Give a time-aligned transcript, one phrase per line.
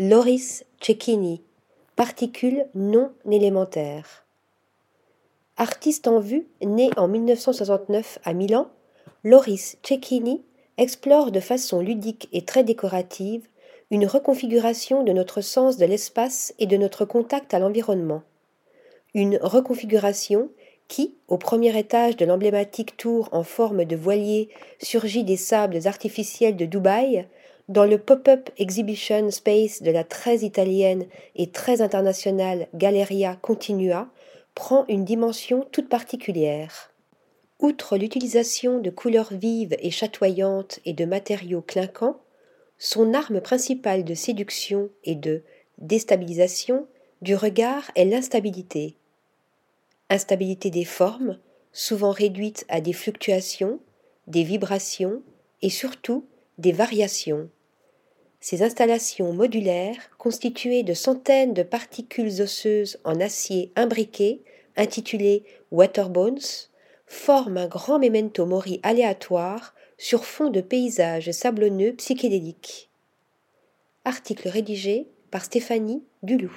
[0.00, 1.42] Loris Cecchini,
[1.96, 4.24] particules non élémentaires.
[5.56, 8.68] Artiste en vue, né en 1969 à Milan,
[9.24, 10.44] Loris Cecchini
[10.76, 13.48] explore de façon ludique et très décorative
[13.90, 18.22] une reconfiguration de notre sens de l'espace et de notre contact à l'environnement.
[19.14, 20.48] Une reconfiguration
[20.88, 24.48] qui, au premier étage de l'emblématique tour en forme de voilier
[24.80, 27.28] surgit des sables artificiels de Dubaï,
[27.68, 34.08] dans le pop-up exhibition space de la très italienne et très internationale Galleria Continua,
[34.54, 36.90] prend une dimension toute particulière.
[37.60, 42.20] Outre l'utilisation de couleurs vives et chatoyantes et de matériaux clinquants,
[42.78, 45.42] son arme principale de séduction et de
[45.78, 46.86] déstabilisation
[47.20, 48.96] du regard est l'instabilité.
[50.10, 51.38] Instabilité des formes,
[51.72, 53.78] souvent réduite à des fluctuations,
[54.26, 55.22] des vibrations
[55.62, 56.26] et surtout
[56.58, 57.50] des variations.
[58.40, 64.42] Ces installations modulaires, constituées de centaines de particules osseuses en acier imbriqué,
[64.76, 66.38] intitulées Waterbones,
[67.06, 72.90] forment un grand memento mori aléatoire sur fond de paysages sablonneux psychédéliques.
[74.04, 76.56] Article rédigé par Stéphanie Duloup.